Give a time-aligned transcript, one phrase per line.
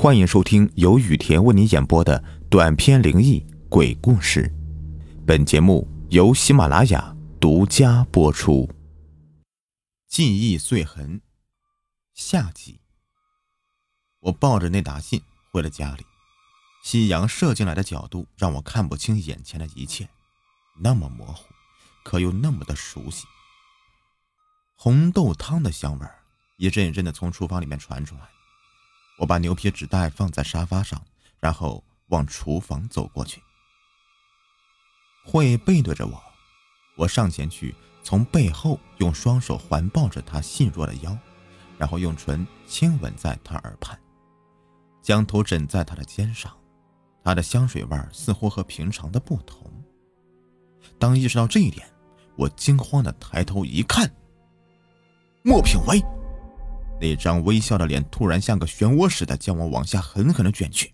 [0.00, 4.48] 欢迎收听由雨田为你演播的短篇灵异鬼故事。
[5.26, 8.70] 本节目由喜马拉雅独家播出。
[10.06, 11.20] 记忆碎痕
[12.14, 12.78] 下集。
[14.20, 15.20] 我抱着那沓信
[15.50, 16.06] 回了家里，
[16.84, 20.08] 夕阳射进来的角度让我看不清眼前的一切，
[20.80, 21.42] 那么模糊，
[22.04, 23.26] 可又那么的熟悉。
[24.76, 26.22] 红豆汤的香味儿
[26.56, 28.37] 一阵一阵的从厨房里面传出来。
[29.18, 31.02] 我把牛皮纸袋放在沙发上，
[31.40, 33.42] 然后往厨房走过去。
[35.24, 36.22] 慧背对着我，
[36.96, 41.18] 我上前去，从背后用双手环抱着她细弱的腰，
[41.76, 43.98] 然后用唇亲吻在她耳畔，
[45.02, 46.56] 将头枕在她的肩上。
[47.24, 49.70] 她的香水味似乎和平常的不同。
[50.98, 51.86] 当意识到这一点，
[52.36, 54.10] 我惊慌的抬头一看，
[55.42, 56.02] 莫品威。
[57.00, 60.92] 那张微笑的脸突然像个漩涡似的将我往下狠狠的卷去，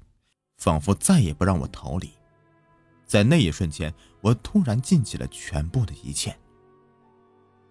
[0.59, 2.13] 仿佛再也不让我逃离。
[3.07, 6.37] 在那一瞬间，我突然记起了全部的一切。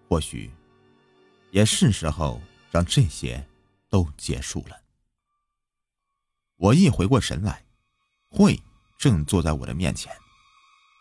[0.08, 0.50] 或许，
[1.50, 3.46] 也是时候让这些
[3.88, 4.80] 都结束了。
[6.56, 7.64] 我一回过神来，
[8.30, 8.60] 慧
[8.98, 10.12] 正坐在我的面前，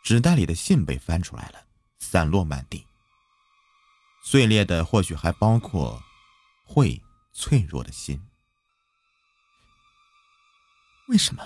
[0.04, 1.66] 纸袋里的信被翻出来了，
[2.00, 2.86] 散落满地。
[4.24, 6.00] 碎裂的或许还包括
[6.64, 7.02] 慧。
[7.34, 8.22] 脆弱的心，
[11.08, 11.44] 为什么？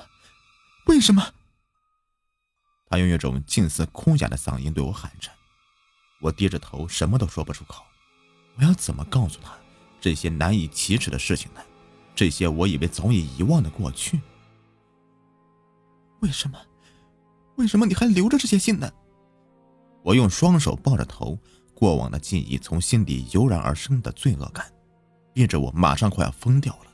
[0.88, 1.34] 为什么？
[2.90, 5.32] 他用一种近似哭哑的嗓音对我喊着。
[6.20, 7.86] 我低着头，什么都说不出口。
[8.56, 9.58] 我要怎么告诉他
[10.02, 11.62] 这些难以启齿的事情呢？
[12.14, 14.20] 这些我以为早已遗忘的过去。
[16.20, 16.60] 为什么？
[17.56, 18.92] 为什么你还留着这些信呢？
[20.04, 21.38] 我用双手抱着头，
[21.74, 24.70] 过往的记忆从心底油然而生的罪恶感。
[25.38, 26.92] 逼着我马上快要疯掉了，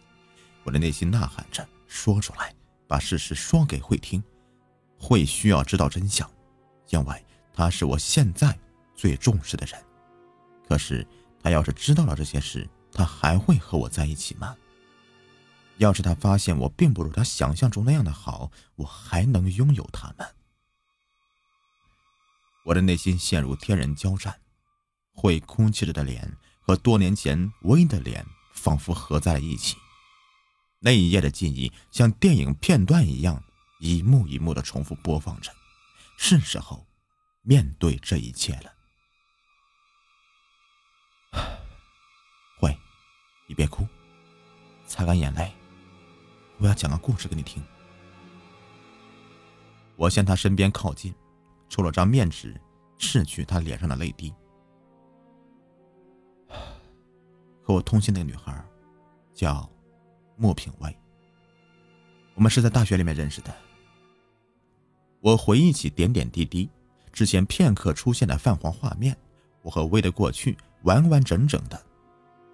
[0.66, 2.54] 我的内心呐喊着：“说出来，
[2.90, 4.22] 把事实说给慧听。
[5.00, 6.30] 慧需要知道真相，
[6.90, 8.60] 因为他是我现在
[8.94, 9.82] 最重视的人。
[10.68, 11.08] 可是
[11.42, 14.54] 他要是知道了这些事，他还会和我在一起吗？
[15.78, 20.28] 要是他发现我并不如他想象中那样的好，我还能拥有他们？”
[22.66, 24.38] 我的内心陷入天人交战，
[25.14, 26.30] 慧哭泣着的脸。
[26.66, 28.26] 和多年前薇的脸
[28.64, 29.76] 仿佛合在了一起，
[30.80, 33.44] 那一夜的记忆像电影片段一样，
[33.82, 35.52] 一幕一幕的重复播放着。
[36.16, 36.88] 是时候
[37.42, 38.74] 面对这一切了。
[42.58, 42.74] 慧，
[43.48, 43.86] 你别哭，
[44.88, 45.52] 擦干眼泪，
[46.58, 47.62] 我要讲个故事给你听。
[49.98, 51.14] 我向他身边靠近，
[51.68, 52.58] 抽了张面纸，
[52.98, 54.34] 拭去他脸上的泪滴。
[57.64, 58.64] 和我通信那个女孩，
[59.34, 59.68] 叫
[60.36, 60.96] 莫品薇。
[62.36, 63.56] 我们是在大学里面认识的。
[65.22, 66.70] 我回忆起点点滴滴，
[67.14, 69.18] 之前片刻出现的泛黄画面，
[69.62, 71.82] 我和薇的过去完完整整的。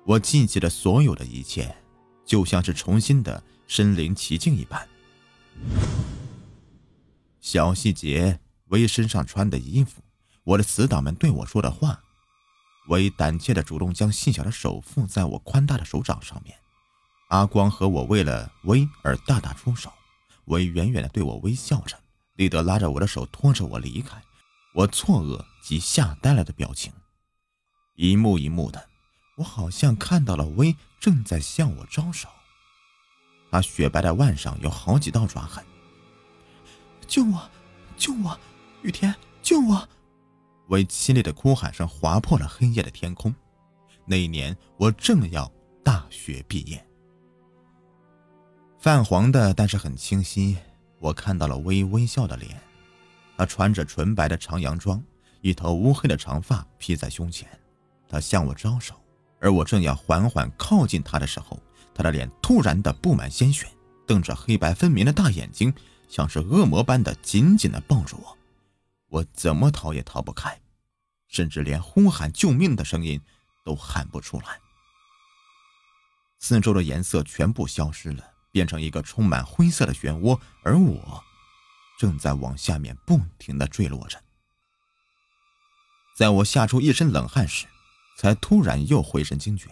[0.06, 1.75] 我记起了所有的一切，
[2.24, 4.88] 就像是重新的身临其境一般。
[7.42, 10.02] 小细节，薇身上穿的衣服，
[10.44, 12.00] 我的死党们对我说的话。
[12.89, 16.57] 薇胆怯的主动将细小的手附在我宽大的手掌上面，
[17.29, 19.94] 阿光和我为了威而大打出手，
[20.45, 21.95] 薇远远的对我微笑着，
[22.33, 24.19] 立德拉着我的手拖着我离开，
[24.73, 26.91] 我错愕及吓呆了的表情，
[27.95, 28.83] 一幕一幕的，
[29.35, 32.27] 我好像看到了威正在向我招手，
[33.51, 35.63] 他雪白的腕上有好几道抓痕，
[37.07, 37.50] 救我，
[37.95, 38.35] 救我，
[38.81, 39.88] 雨天，救我！
[40.69, 43.34] 为凄厉的哭喊声划破了黑夜的天空。
[44.06, 45.52] 那一年，我正要
[45.84, 46.84] 大学毕业。
[48.80, 50.57] 泛黄的，但是很清晰。
[51.00, 52.59] 我看到了微微笑的脸，
[53.38, 55.03] 她穿着纯白的长洋装，
[55.41, 57.47] 一头乌黑的长发披在胸前。
[58.07, 58.96] 她向我招手，
[59.40, 61.59] 而我正要缓缓靠近她的时候，
[61.94, 63.68] 她的脸突然的布满鲜血，
[64.07, 65.74] 瞪着黑白分明的大眼睛，
[66.07, 68.38] 像是恶魔般的紧紧的抱住我。
[69.09, 70.61] 我怎么逃也逃不开，
[71.27, 73.19] 甚至连呼喊救命的声音
[73.65, 74.59] 都喊不出来。
[76.39, 81.23] 四周的颜色全部消失了，变成一个充满灰色的漩涡，而我
[82.00, 84.21] 正在往下面不停的坠落着。
[86.15, 87.65] 在我吓出一身冷汗时，
[88.17, 89.69] 才突然又回神惊觉，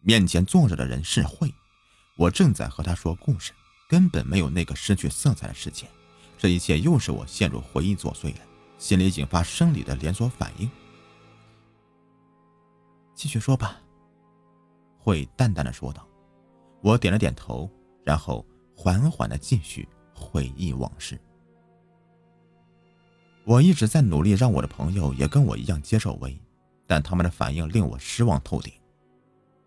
[0.00, 1.52] 面前坐着的人是慧，
[2.16, 3.52] 我正在和他说故事，
[3.88, 5.88] 根本没有那个失去色彩的世界。
[6.36, 8.40] 这一切又是我陷入回忆作祟了。
[8.78, 10.70] 心里引发生理的连锁反应。
[13.14, 13.80] 继续说吧，
[14.96, 16.06] 慧淡淡的说道。
[16.80, 17.68] 我点了点头，
[18.04, 18.46] 然后
[18.76, 21.18] 缓缓的继续回忆往事。
[23.44, 26.40] 我一直在努力让我的朋友也跟我一样接受威，
[26.86, 28.72] 但他们的反应令我失望透顶。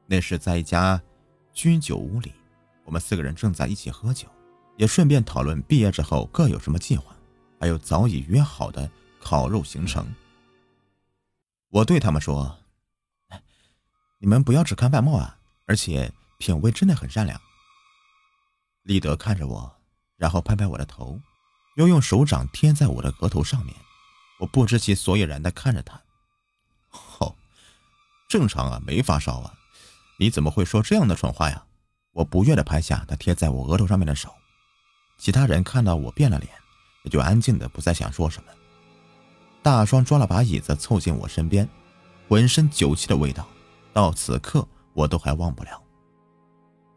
[0.07, 1.01] 那是在一家
[1.51, 2.31] 居酒屋里，
[2.85, 4.27] 我们四个人正在一起喝酒，
[4.77, 7.13] 也顺便讨论毕业之后各有什么计划，
[7.59, 8.89] 还有早已约好的
[9.21, 10.13] 烤肉行程。
[11.69, 12.59] 我对他们说
[14.19, 15.37] ：“你们不要只看外貌啊，
[15.67, 17.39] 而且品味真的很善良。”
[18.83, 19.77] 立德看着我，
[20.17, 21.21] 然后拍拍我的头，
[21.75, 23.75] 又用手掌贴在我的额头上面。
[24.39, 26.01] 我不知其所以然的看着他。
[27.19, 27.35] 哦，
[28.27, 29.53] 正常啊，没发烧啊，
[30.17, 31.63] 你怎么会说这样的蠢话呀？
[32.11, 34.33] 我不悦的拍下他贴在我额头上面的手。
[35.17, 36.51] 其他人看到我变了脸，
[37.03, 38.51] 也就安静的不再想说什么。
[39.63, 41.67] 大双抓了把椅子凑近我身边，
[42.27, 43.47] 浑身酒气的味道，
[43.93, 45.81] 到此刻我都还忘不了。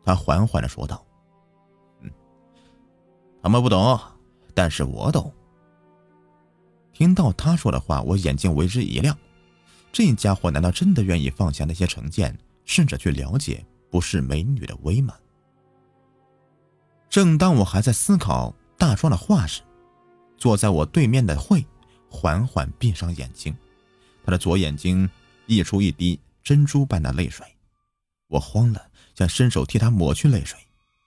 [0.02, 1.04] 他缓缓的说道。
[2.00, 2.10] 嗯
[3.42, 4.00] 他们不懂，
[4.54, 5.32] 但是我懂。
[6.92, 9.16] 听到他说的话，我眼睛为之一亮。
[9.92, 15.14] 这家伙难道真的愿意放下那些成见，甚至去了解不是美女的威吗？
[17.10, 19.62] 正当我还在思考大壮的话时，
[20.36, 21.64] 坐在我对面的慧
[22.14, 23.52] 缓缓闭上眼睛，
[24.24, 25.10] 他的左眼睛
[25.46, 27.44] 溢出一滴珍珠般的泪水。
[28.28, 30.58] 我慌了，想伸手替他抹去泪水，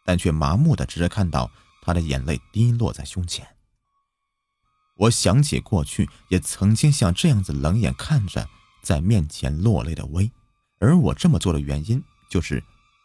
[0.05, 1.49] 但却麻木的只是看到。
[1.79, 3.47] 他的眼泪滴落在胸前。
[4.97, 8.45] 我想起过去也曾经像这样子冷眼看着
[8.83, 10.29] 在面前落泪的薇，
[10.79, 12.61] 而我这么做的原因，就是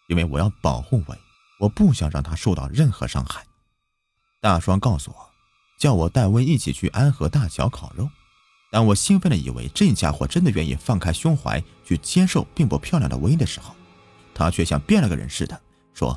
[0.09, 1.17] 因为我要保护薇，
[1.61, 3.47] 我不想让她受到任何伤害。
[4.41, 5.32] 大双告诉我，
[5.83, 8.09] 叫我带薇一起去安河大桥烤肉。
[8.71, 13.75] 当我兴奋的以为这家伙真的愿意放开胸怀去接受并不漂亮的薇的时候，
[14.33, 15.61] 他却像变了个人似的
[15.93, 16.17] 说：“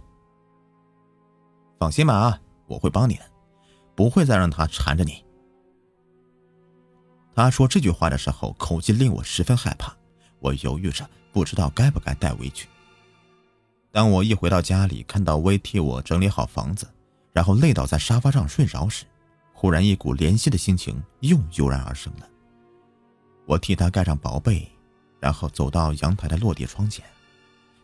[1.81, 3.21] 放心吧，啊。”我会帮你的，
[3.95, 5.23] 不会再让他缠着你。
[7.35, 9.95] 他说这句话的时候，口气令我十分害怕。
[10.39, 12.67] 我犹豫着，不知道该不该带薇去。
[13.91, 16.87] 当我一回到家里，看到薇替我整理好房子，
[17.33, 19.05] 然后累倒在沙发上睡着时，
[19.65, 22.29] 忽然一股怜惜的心情又油然而生了。
[23.47, 24.71] 我替他盖上薄被，
[25.19, 27.03] 然后走到阳台的落地窗前，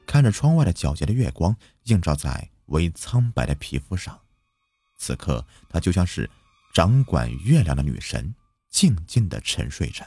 [0.06, 4.16] 看着窗外的皎洁的月光映照在微苍白的皮肤上。
[5.00, 6.30] 此刻，他就像是
[6.72, 8.32] 掌管月亮的女神，
[8.70, 10.06] 静静的沉睡着，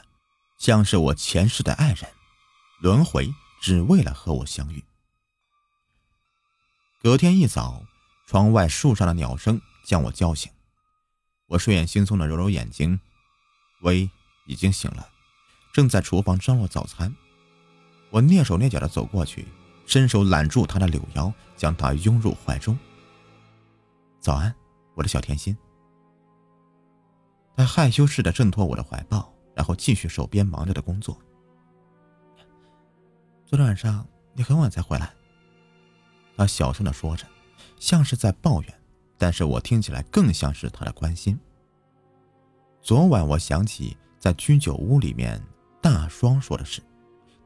[0.57, 2.09] 像是我前世的爱人，
[2.79, 3.29] 轮回
[3.61, 4.81] 只为了和我相遇。
[7.03, 7.83] 隔天一早，
[8.25, 10.49] 窗外树上的鸟声将我叫醒，
[11.47, 12.99] 我睡眼惺忪的揉揉眼睛，
[13.81, 14.09] 薇
[14.45, 15.07] 已经醒了，
[15.73, 17.13] 正在厨房张罗早餐。
[18.09, 19.45] 我蹑手蹑脚的走过去，
[19.85, 22.77] 伸手揽住她的柳腰，将她拥入怀中。
[24.19, 24.53] 早安。
[24.97, 25.57] 我的小甜心，
[27.53, 31.19] 他害羞似的挣脱我的怀抱，然后继续手边忙着的工作。
[33.45, 35.13] 昨天晚上你很晚才回来，
[36.37, 37.27] 他小声的说着，
[37.77, 38.81] 像是在抱怨，
[39.17, 41.39] 但是我听起来更像是他的关心。
[42.81, 45.41] 昨晚我想起在居酒屋里面
[45.81, 46.81] 大双说的是，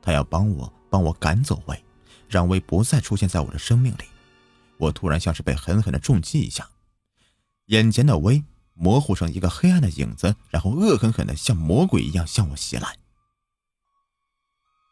[0.01, 1.83] 他要帮我帮我赶走魏，
[2.27, 4.03] 让魏不再出现在我的生命里。
[4.77, 6.69] 我突然像是被狠狠的重击一下。
[7.65, 12.97] 眼前的薇模糊成一个黑暗的影子，然后恶狠狠的像魔鬼一样向我袭来。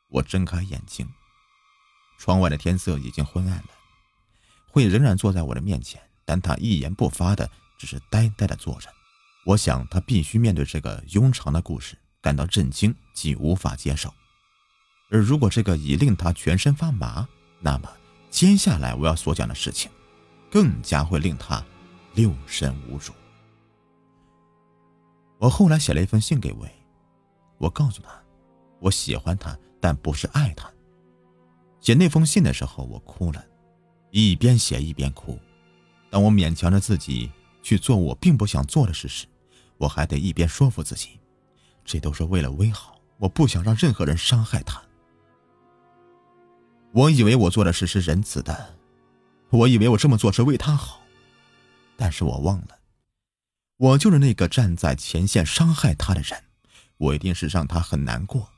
[0.09, 1.07] 我睁开眼睛，
[2.17, 3.69] 窗外的天色已经昏暗了。
[4.69, 8.89] 慧仍然坐在我的面前，但他一言不发的，只是呆呆的坐着。
[9.45, 14.13] 我想，他必须面对这个庸常的故事感到震惊及无法接受。
[15.09, 17.25] 而如果这个已令他全身发麻，
[17.61, 17.89] 那么
[18.29, 19.89] 接下来我要所讲的事情，
[20.51, 21.63] 更加会令他。
[22.13, 23.13] 六神无主。
[25.37, 26.67] 我后来写了一封信给魏，
[27.59, 28.09] 我告诉他，
[28.79, 30.67] 我喜欢他，但不是爱他。
[31.79, 33.45] 写那封信的时候，我哭了，
[34.09, 35.39] 一边写一边哭。
[36.17, 37.31] 当我勉强着自己
[37.61, 39.27] 去做我并不想做的事时，
[39.77, 41.19] 我还得一边说服自己，
[41.85, 44.81] 这都是为了威好，我不想让任何人伤害他。
[46.91, 48.79] 我以为我做的事是仁慈的，
[49.51, 51.01] 我以为我这么做是为他好。
[51.95, 52.79] 但是我忘了，
[53.77, 56.45] 我就是那个站在前线伤害他的人，
[56.97, 58.49] 我一定是让他很难过。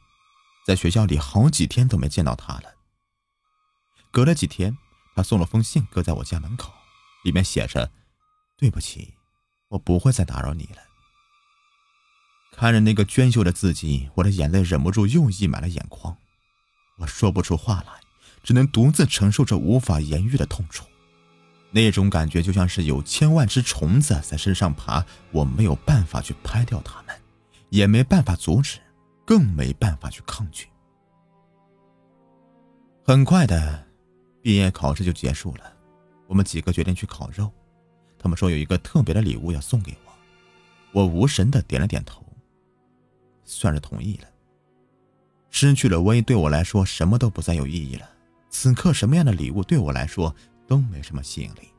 [0.65, 2.75] 在学校里好几天都没见到他了。
[4.11, 4.77] 隔了几天，
[5.13, 6.71] 他送了封信搁在我家门口，
[7.23, 7.91] 里面写着
[8.57, 9.13] ：“对不起，
[9.69, 10.81] 我不会再打扰你了。”
[12.51, 16.17] 看着那个娟秀的字迹，我的眼泪忍不住又溢满了眼眶，
[16.97, 17.93] 我说不出话来，
[18.43, 20.85] 只能独自承受着无法言喻的痛楚。
[21.71, 27.15] 那种感觉就像是有千万只虫子在身上爬，我没有办法去拍掉它们，
[27.69, 28.79] 也没办法阻止，
[29.23, 30.67] 更没办法去抗拒。
[33.05, 33.87] 很快的，
[34.41, 35.71] 毕业考试就结束了，
[36.29, 37.51] 我们几个决定去烤肉。
[38.19, 42.23] 他们说有一个特别的礼物要送给我，我无神的点了点头，
[43.43, 44.27] 算是同意了。
[45.49, 48.07] 失去了威，对我来说什么都不再有意义了。
[48.51, 50.33] 此刻什么样的礼物对我来说
[50.67, 51.69] 都没什么吸引力，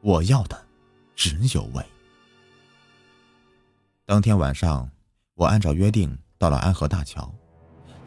[0.00, 0.66] 我要的
[1.14, 1.84] 只有威。
[4.04, 4.90] 当天晚上，
[5.34, 7.32] 我按照约定到了安河大桥，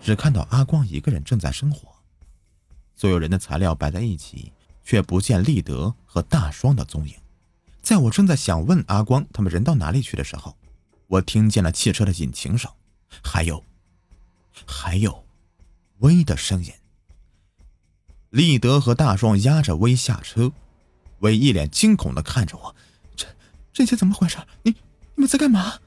[0.01, 1.95] 只看到阿光一个人正在生火，
[2.95, 4.51] 所有人的材料摆在一起，
[4.87, 7.13] 却不见立德和大双的踪影。
[7.81, 10.55] 在我正在想问阿光他们人到哪里去的时候，
[11.07, 12.71] 我听见了汽车的引擎声，
[13.21, 13.61] 还有，
[14.65, 15.25] 还有，
[15.97, 16.71] 威的声音。
[18.29, 20.53] 立德和大双押着威下车，
[21.19, 22.73] 威一脸惊恐的看着我
[23.13, 23.27] ：“这
[23.73, 24.37] 这些怎么回事？
[24.63, 24.71] 你
[25.15, 25.79] 你们在干嘛？”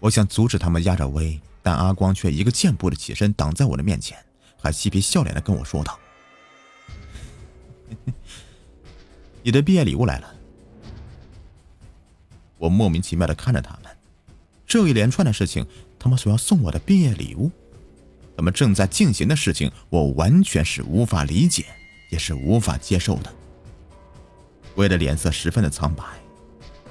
[0.00, 4.22] 我想阻止他们押着威，但阿光却一个箭步的起身挡在我的面前，
[4.60, 5.98] 还嬉皮笑脸的跟我说道
[9.42, 10.34] ：“你的毕业礼物来了。”
[12.58, 13.90] 我莫名其妙的看着他们，
[14.66, 15.66] 这一连串的事情，
[15.98, 17.50] 他们所要送我的毕业礼物。
[18.36, 21.66] 他们正在进行的事情，我完全是无法理解，
[22.10, 23.32] 也是无法接受的。
[24.76, 26.04] 威的脸色十分的苍白，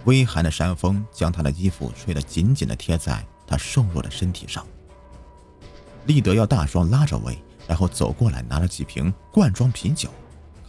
[0.03, 4.67] 微寒的山风将他的衣服吹得紧紧的贴在他瘦弱的身体上。
[6.05, 10.09] 立德要大双拉着威，然后走过来，拿了几瓶罐装啤酒，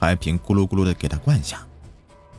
[0.02, 1.64] 白瓶咕噜咕噜的给他灌下。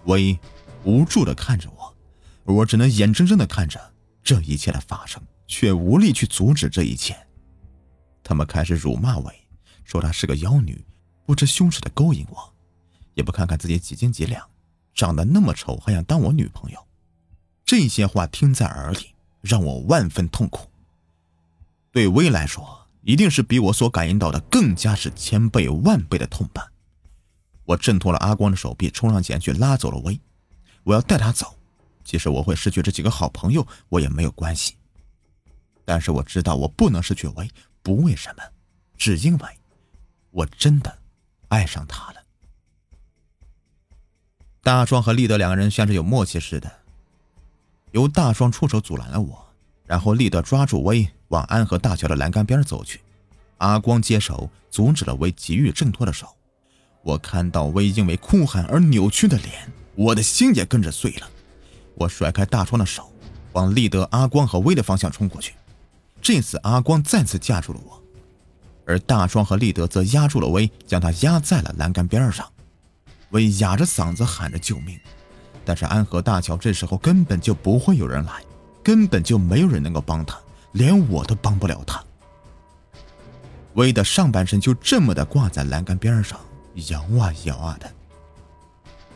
[0.04, 0.38] 威
[0.84, 1.96] 无助的看着我，
[2.44, 3.80] 我只能眼睁睁的看着
[4.22, 7.16] 这一切的发生，却无力去阻止这一切。
[8.22, 9.32] 他们开始辱骂我，
[9.86, 10.86] 说她是个妖女，
[11.26, 12.54] 不知羞耻的勾引我，
[13.14, 14.46] 也不看看自己几斤几两，
[14.94, 16.86] 长得那么丑还想当我女朋友。
[17.64, 20.68] 这些话听在耳里，让我万分痛苦。
[21.94, 26.70] 对薇来说，一定是比我所感应到的更加是千倍万倍的痛吧。
[27.66, 30.20] 我挣脱了阿光的手臂，冲上前去拉走了薇。
[30.84, 31.56] 我要带他走，
[32.04, 34.76] 即使我会失去这几个好朋友，我也没有关系。
[35.86, 37.50] 但是我知道，我不能失去薇。
[37.82, 38.44] 不为什么，
[38.98, 39.50] 只因为，
[40.32, 41.00] 我真的
[41.50, 42.24] 爱上他了。
[44.62, 46.72] 大壮和立德两个人像是有默契似的，
[47.92, 49.46] 由大壮出手阻拦了我，
[49.86, 53.02] 然后立德抓住威往安河大桥的栏杆边走去，
[53.58, 56.34] 阿光接手阻止了威急于挣脱的手。
[57.04, 61.30] 我看到威因为哭喊而扭曲的脸，我的心也跟着碎了。
[61.96, 63.12] 我甩开大双的手，
[63.52, 65.54] 往立德、阿光和威的方向冲过去。
[66.22, 68.02] 这次阿光再次架住了我，
[68.86, 72.50] 而大双和立德则压住了威，将他压在了栏杆边上。
[73.32, 74.98] 威哑着嗓子喊着救命，
[75.66, 78.42] 但是安河大桥这时候根本就不会有人来，
[78.82, 80.40] 根本就没有人能够帮他，
[80.72, 82.02] 连我都帮不了他。
[83.74, 86.40] 威的上半身就这么的挂在栏杆边上，
[86.90, 87.92] 摇啊摇啊的。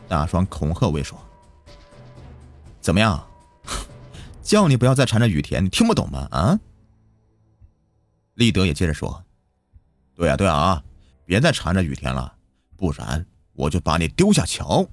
[0.07, 1.19] 大双恐吓威说
[2.79, 3.27] ：“怎么样？
[4.41, 6.27] 叫你不要再缠着雨田，你听不懂吗？
[6.31, 6.59] 啊？”
[8.35, 9.23] 立德也接着说
[10.15, 10.83] ：“对啊，对啊，
[11.25, 12.35] 别再缠着雨田了，
[12.77, 14.87] 不然我就把你丢下桥。”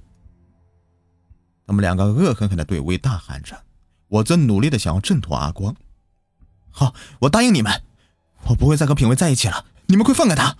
[1.65, 3.63] 他们两个恶狠狠的对威大喊着，
[4.07, 5.75] 我则努力的想要挣脱阿光。
[6.69, 7.83] 好，我答应你们，
[8.49, 10.57] 我不会再和品威在一起了，你们快放开他。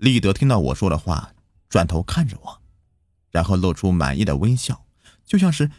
[0.00, 1.34] 立德听到我说的话，
[1.68, 2.62] 转头看着我，
[3.30, 4.86] 然后露出满意的微笑，
[5.26, 5.70] 就像是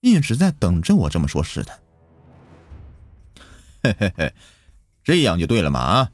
[0.00, 1.82] 一直在等着我这么说似的。
[3.82, 4.34] 嘿嘿嘿，
[5.02, 5.80] 这样就对了嘛！
[5.80, 6.12] 啊！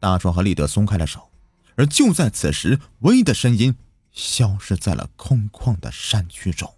[0.00, 1.30] 大壮和立德松开了手，
[1.76, 3.76] 而就在此时，威的声音
[4.10, 6.74] 消失在了空旷的山区中。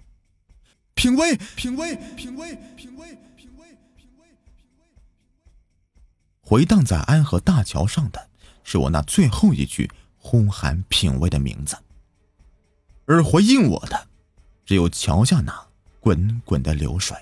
[0.93, 3.67] 品威，品威，品威，品威，品威，
[3.97, 4.27] 品威，
[6.43, 8.29] 回荡在安河大桥上的
[8.65, 11.79] 是我那最后一句呼喊品味的名字，
[13.05, 14.09] 而回应我的，
[14.65, 15.69] 只有桥下那
[16.01, 17.17] 滚滚的流水。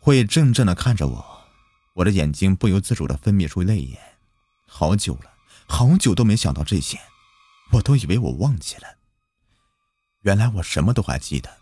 [0.00, 1.44] 会怔怔的看着我，
[1.92, 4.00] 我的眼睛不由自主的分泌出泪眼。
[4.66, 5.30] 好久了，
[5.66, 6.98] 好久都没想到这些，
[7.72, 8.96] 我都以为我忘记了。
[10.22, 11.57] 原来我什么都还记得，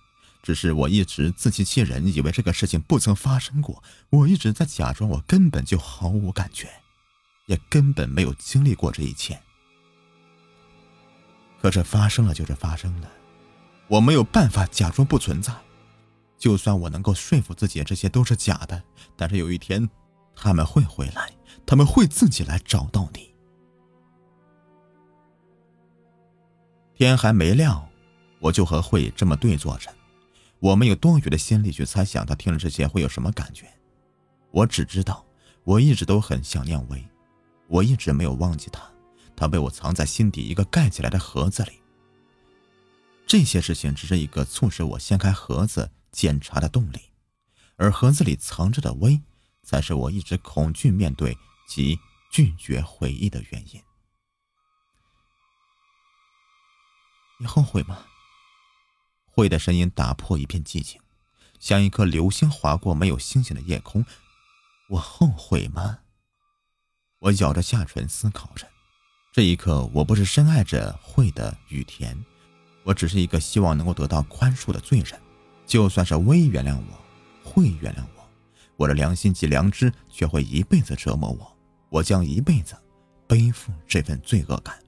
[0.46, 3.82] 只是我一直自欺欺人，以为这个事情不曾发生过。
[4.10, 6.70] 我一直在假装我根本就毫无感觉，
[7.46, 9.36] 也根本没有经历过这一切。
[11.60, 13.10] 可这发生了就是发生了，
[13.88, 15.52] 我没有办法假装不存在。
[16.38, 18.80] 就算我能够说服自己这些都是假的，
[19.16, 19.90] 但是有一天，
[20.36, 21.28] 他们会回来，
[21.66, 23.34] 他们会自己来找到你。
[26.94, 27.84] 天还没亮，
[28.38, 29.92] 我就和慧这么对坐着。
[30.58, 33.70] 我没有多余的心力去猜想他听了这些会有什么感觉。
[34.50, 35.24] 我只知道，
[35.64, 37.04] 我一直都很想念薇，
[37.68, 38.82] 我一直没有忘记他，
[39.36, 41.82] 他被我藏在心底一个盖起来的盒子里。
[43.26, 47.00] 这些事情只是一个促使我掀开盒子检查的动力，
[47.76, 49.20] 而盒子里藏着的薇，
[49.62, 51.36] 才是我一直恐惧面对
[51.68, 51.98] 及
[52.30, 53.82] 拒绝回忆的原因。
[57.38, 58.06] 你后悔吗？
[59.36, 60.98] 慧的声音打破一片寂静，
[61.60, 64.02] 像一颗流星划过没有星星的夜空。
[64.88, 65.98] 我后悔吗？
[67.18, 68.66] 我咬着下唇思考着。
[69.34, 72.16] 这一刻，我不是深爱着慧的雨田。
[72.82, 75.20] 我只是一个希望能够得到宽恕的罪人，
[75.66, 78.26] 就算是微原谅我，会原谅我，
[78.76, 81.54] 我的良心及良知却会一辈子折磨我，
[81.90, 82.74] 我将一辈子
[83.26, 84.82] 背负这份罪恶感。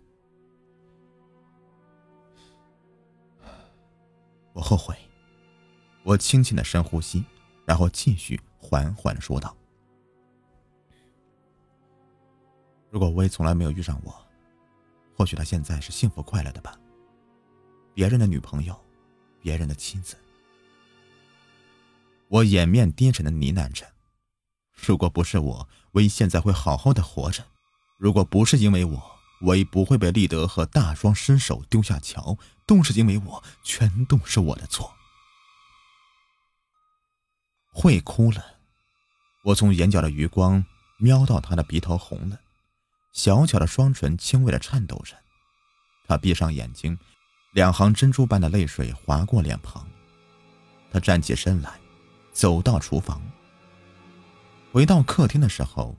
[4.59, 4.93] 我后悔，
[6.03, 7.25] 我轻轻的深呼吸，
[7.65, 9.57] 然后继续缓缓的说道
[12.91, 14.13] ：“如果薇从来没有遇上我，
[15.17, 16.77] 或许她现在是幸福快乐的吧。”
[17.95, 18.77] 别人的女朋友，
[19.41, 20.17] 别人的妻子，
[22.27, 23.87] 我掩面低沉的呢喃着
[24.75, 27.45] ：“如果不是我，薇现在会好好的活着；
[27.97, 32.37] 如果不是因为我，薇不会被立德和大双失手丢下桥。
[32.67, 34.95] 都是因为我，全都是我的错。”
[37.73, 38.45] 会哭了，
[39.45, 40.63] 我从眼角的余光
[40.99, 42.39] 瞄到她的鼻头红了，
[43.13, 45.17] 小巧的双唇轻微的颤抖着，
[46.07, 46.99] 她闭上眼睛。
[47.53, 49.89] 两行珍珠般的泪水划过脸庞，
[50.93, 51.81] 他站起身来，
[52.31, 53.23] 走到厨房。
[54.71, 55.97] 回到客厅的时候，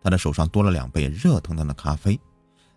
[0.00, 2.18] 他的手上多了两杯热腾腾的咖啡，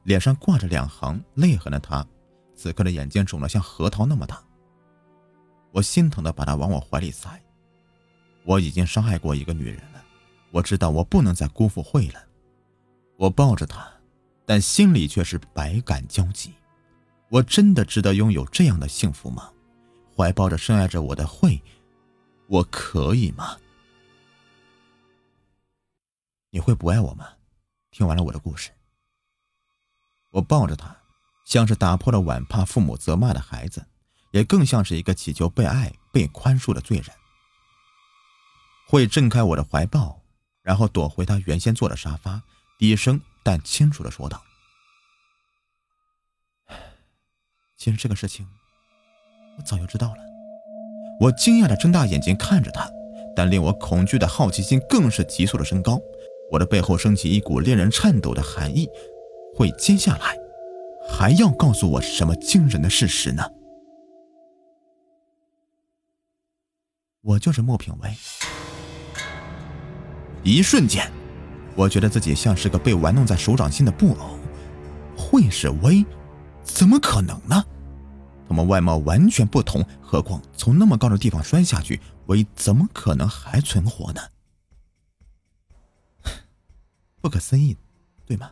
[0.08, 2.08] 脸上挂着两行泪痕的他，
[2.56, 4.41] 此刻的眼睛肿得像核桃那么大。
[5.74, 7.30] 我心疼的把他往我怀里塞。
[8.46, 10.02] 我已经伤害过一个女人了，
[10.52, 12.26] 我知道我不能再辜负慧了。
[13.17, 13.86] 我抱着她，
[14.46, 16.54] 但心里却是百感交集。
[17.28, 19.52] 我真的值得拥有这样的幸福吗？
[20.15, 21.62] 怀抱着深爱着我的慧，
[22.48, 23.58] 我可以吗？
[26.50, 27.28] 你会不爱我吗？
[27.91, 28.72] 听完了我的故事，
[30.32, 30.96] 我抱着他，
[31.46, 33.86] 像是打破了碗怕父母责骂的孩子，
[34.32, 37.08] 也更像是一个祈求被爱、被宽恕的罪人。
[38.88, 40.22] 会挣开我的怀抱，
[40.62, 42.42] 然后躲回他原先坐的沙发，
[42.78, 44.42] 低声但清楚的说道。
[47.78, 48.48] 其实这个事情，
[49.58, 50.18] 我早就知道了。
[51.20, 52.90] 我惊讶的睁大眼睛看着他，
[53.36, 56.00] 但令我恐惧的好奇心更是急速的升高。
[56.52, 58.88] 我的背后升起一股令人颤抖的寒意。
[59.58, 60.38] 会接下来
[61.10, 63.43] 还要告诉我什么惊人的事实呢？
[67.22, 68.13] 我就是莫品威。
[70.43, 71.12] 一瞬间，
[71.76, 74.38] 我觉得自己像是个被玩弄在手掌心的布偶。
[75.17, 76.06] 会是威？
[76.62, 77.65] 怎么可能呢？
[78.48, 84.22] 他们外貌完全不同，何况从那么高的地方摔下去，威怎么可能还存活呢？
[87.20, 87.76] 不可思议，
[88.24, 88.52] 对吗？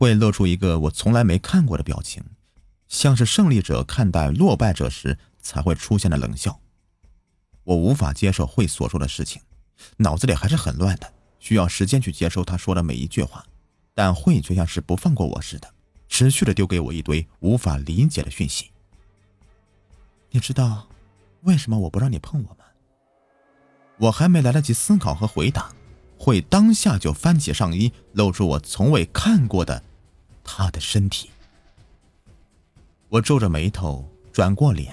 [0.00, 2.24] 会露出一个我从来没看过的表情，
[2.88, 6.58] 像是胜利者看待落败者时才会出现的冷笑。
[7.64, 9.42] 我无法接受会所说的事情，
[9.98, 13.44] 脑子里还是很乱的，需要时间去接收他说的每一句话，
[13.94, 15.70] 但会却像是不放过我似的。
[16.08, 18.70] 持续的丢给我一堆无法理解的讯息。
[20.30, 20.88] 你知道
[21.42, 22.64] 为什么我不让你碰我吗？
[23.98, 25.70] 我还没来得及思考和回答，
[26.18, 29.84] 会当下就翻起上衣，露出我从未看过的
[30.52, 31.30] 他的身体。
[33.08, 34.92] 我皱着眉头，转过脸，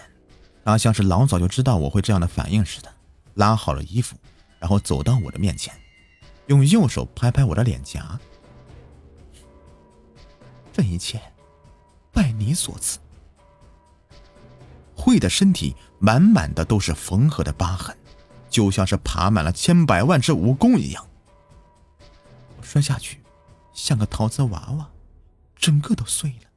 [0.63, 2.93] 他像是老早就知道我会这样的反应似的，
[3.33, 4.15] 拉好了衣服，
[4.59, 5.73] 然后走到我的面前，
[6.45, 8.19] 用右手拍拍我的脸颊。
[10.71, 11.19] 这一切，
[12.11, 12.99] 拜你所赐。
[14.95, 17.97] 慧的身体满满的都是缝合的疤痕，
[18.47, 21.03] 就像是爬满了千百万只蜈蚣一样。
[22.61, 23.23] 摔下去，
[23.73, 24.87] 像个陶瓷娃娃，
[25.67, 26.49] 整个都碎了。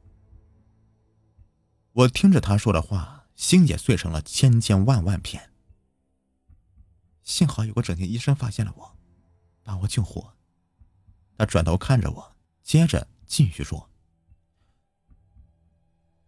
[1.91, 5.51] 我听着他说的话，心也碎成了千千万万片。
[7.21, 8.97] 幸好有个整形医生发现了我，
[9.63, 10.33] 把我救活。
[11.37, 13.89] 他转头看着我，接着继续说。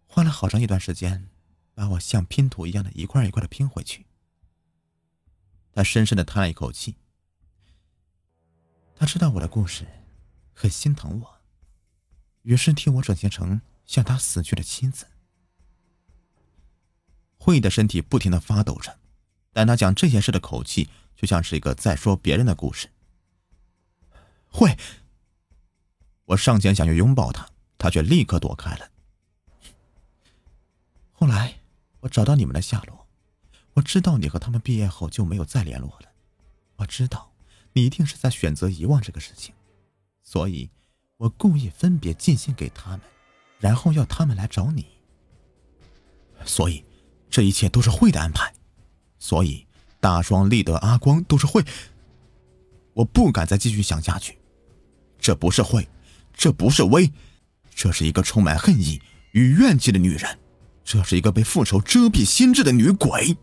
[0.05, 1.29] 花了好长一段时间，
[1.73, 4.05] 把我像拼图一样的一块一块的拼回去。
[5.71, 6.97] 他深深的叹了一口气，
[8.93, 9.87] 他知道我的故事，
[10.53, 11.32] 很心疼我，
[12.43, 15.07] 于是替我转型成像他死去的妻子。
[17.37, 18.97] 慧的身体不停的发抖着，
[19.51, 22.89] 但他讲这件事的口气就像是一个在说别人的故事。
[24.47, 24.77] 慧，
[26.25, 28.91] 我上前想去拥抱他，他却立刻躲开了。
[31.11, 31.59] 后来
[32.01, 33.07] 我找到你们的下落，
[33.73, 36.09] 我知道你和他们毕业后就没有再联络了，
[36.77, 37.33] 我知道
[37.73, 39.53] 你一定是在选择遗忘这个事情，
[40.21, 40.69] 所以
[41.17, 43.01] 我故意分别寄信给他们，
[43.59, 44.85] 然后要他们来找你。
[46.45, 46.83] 所以。
[47.29, 48.53] 这一切都是会的安排，
[49.17, 49.65] 所以
[49.99, 51.65] 大双、立德、阿光都是会。
[52.93, 54.37] 我不敢再继续想下去，
[55.17, 55.89] 这不是会，
[56.31, 57.11] 这不是威，
[57.73, 60.37] 这是一个充满恨意与怨气的女人，
[60.83, 63.35] 这是一个被复仇遮蔽心智的女鬼。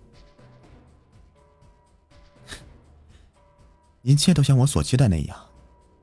[4.02, 5.36] 一切都像我所期待那样，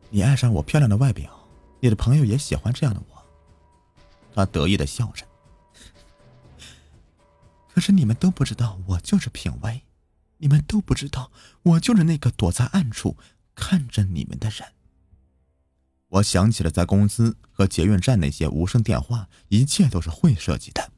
[0.10, 1.37] 你爱上我漂亮的外表，
[1.80, 3.26] 你的朋友也喜欢这样的我。
[4.34, 5.26] 他得意的笑着。
[7.70, 9.84] 可是你们都不知道，我就是品威，
[10.38, 11.32] 你们都不知道，
[11.64, 13.18] 我就是那个躲在暗处
[13.56, 14.74] 看着你们的人。
[16.10, 20.92] 我想起了在公司和捷运站那些无声电话，一切都是会设计的。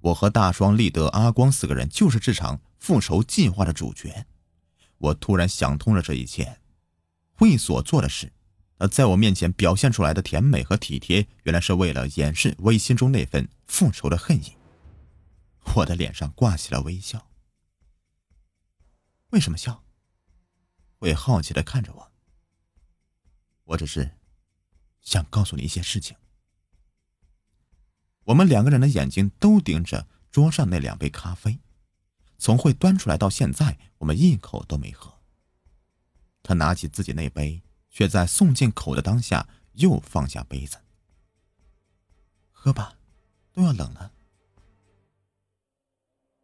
[0.00, 4.26] 我和大双、立德、阿光四个人就是这场复仇计划的主角。
[4.98, 6.60] 我突然想通了这一切，
[7.32, 8.32] 会所做的事，
[8.78, 14.56] 而在我面前表现出来的甜美和体贴，原来是为了掩饰微心中那份复仇的恨意。
[15.74, 17.28] 我的脸上挂起了微笑。
[19.30, 19.84] 为什么笑？
[20.96, 22.12] 会好奇的看着我。
[23.64, 24.12] 我只是
[25.02, 26.16] 想告诉你一些事情。
[28.24, 31.58] 我们两个人的眼睛都盯着桌上那两杯咖啡，
[32.38, 35.18] 从会端出来到现在，我们一口都没喝。
[36.42, 37.62] 他拿起自己那杯，
[37.98, 40.78] 却在送进口的当下又放下杯子。
[42.52, 42.96] 喝吧，
[43.52, 44.12] 都要冷了。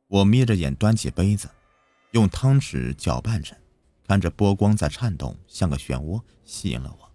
[0.09, 1.49] 我眯着眼端起杯子，
[2.11, 3.57] 用汤匙搅拌着，
[4.09, 7.13] 看着波光在颤动，像个漩涡，吸引了我。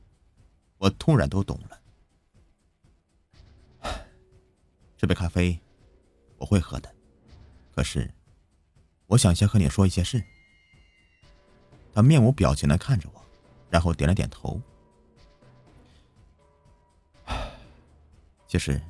[0.78, 1.82] 我突然都懂了。
[4.96, 5.60] 这杯咖啡
[6.38, 6.96] 我会喝的，
[7.76, 8.10] 可是
[9.08, 10.24] 我想先和你说一些事。
[11.94, 13.29] 他面无表情的看着我，
[13.70, 14.60] 然后点了点头。
[18.48, 18.82] 其实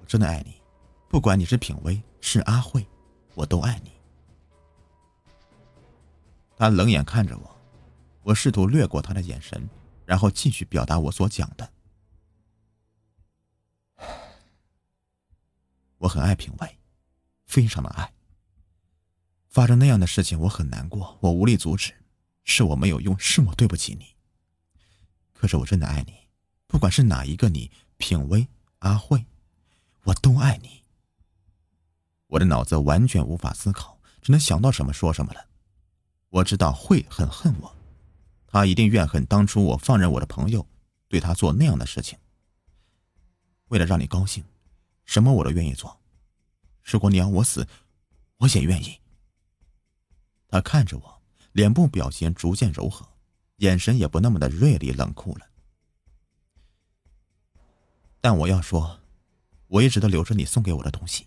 [0.00, 0.60] 我真的爱你，
[1.08, 2.86] 不管你是品威是阿慧。
[3.34, 3.90] 我都爱你。
[6.54, 7.60] 他冷眼看着我，
[8.22, 9.66] 我试图掠过他的眼神，
[10.04, 11.72] 然后继续表达我所讲的。
[15.96, 16.78] 我很爱品味，
[17.46, 18.12] 非常的爱。
[19.48, 21.94] 发生那样的事情，我很难过，我无力阻止，
[22.44, 24.14] 是我没有用，是我对不起你。
[25.32, 26.14] 可是我真的爱你，
[26.66, 29.26] 不管是哪一个你，品味阿慧，
[30.04, 30.84] 我都爱你。
[32.28, 35.46] 我的脑子完全无法思考，只能想到什么说什么了。
[36.30, 37.76] 我知道会很恨我，
[38.46, 40.66] 他一定怨恨当初我放任我的朋友
[41.08, 42.18] 对他做那样的事情。
[43.68, 44.44] 为了让你高兴，
[45.04, 46.00] 什么我都愿意做。
[46.82, 47.66] 如果你要我死，
[48.38, 48.98] 我也愿意。
[50.48, 51.21] 他看着我，
[51.52, 53.06] 脸部表情逐渐柔和，
[53.56, 55.46] 眼神也不那么的锐利冷酷了。
[58.20, 59.00] 但我要说，
[59.68, 61.26] 我一直都留着你送给我的东西。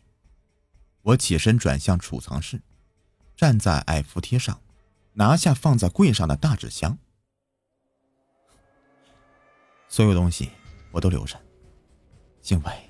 [1.02, 2.62] 我起身转向储藏室，
[3.36, 4.60] 站在矮扶梯上，
[5.14, 6.98] 拿下放在柜上的大纸箱。
[9.88, 10.50] 所有东西
[10.92, 11.40] 我都留着，
[12.48, 12.90] 因为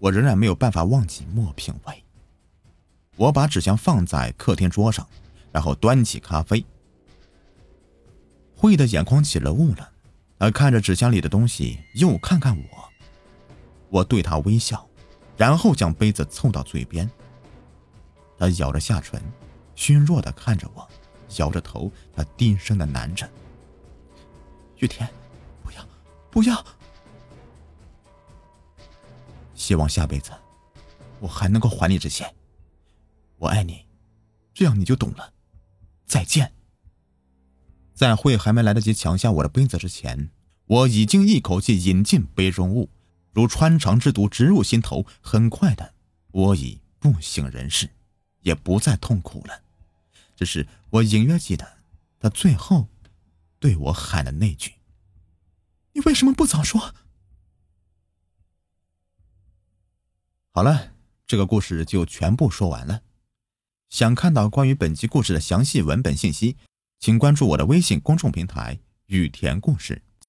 [0.00, 2.04] 我仍然没有办法忘记莫品味。
[3.16, 5.08] 我把纸箱放在客厅桌上，
[5.52, 6.64] 然后端起咖啡。
[8.62, 9.90] 慧的眼眶起了雾了，
[10.38, 12.88] 他看着纸箱里的东西，又看看我。
[13.88, 14.88] 我对他微笑，
[15.36, 17.10] 然后将杯子凑到嘴边。
[18.38, 19.20] 他咬着下唇，
[19.74, 20.88] 虚弱的看着我，
[21.38, 23.28] 摇着头，他低声的喃着
[24.78, 25.10] ：“雨天，
[25.64, 25.84] 不要，
[26.30, 26.64] 不要。
[29.56, 30.30] 希望下辈子，
[31.18, 32.32] 我还能够还你这些。
[33.38, 33.84] 我爱你，
[34.54, 35.32] 这样你就懂了。
[36.06, 36.54] 再见。”
[37.94, 40.30] 在会还没来得及抢下我的杯子之前，
[40.66, 42.90] 我已经一口气饮尽杯中物，
[43.32, 45.06] 如穿肠之毒直入心头。
[45.20, 45.94] 很快的，
[46.30, 47.90] 我已不省人事。
[48.42, 49.62] 也不再痛苦了，
[50.34, 51.78] 只是我隐约记得
[52.18, 52.88] 他最后
[53.60, 54.72] 对我喊的那句
[55.94, 56.92] ：“你为什么不早说？”
[60.50, 63.02] 好了，这个故事就全部说完了。
[63.88, 66.56] 想看到关于本集故事的详细文本信息，
[67.02, 68.78] 请关注我的微信公众平台。
[69.06, 70.00] 雨田故事。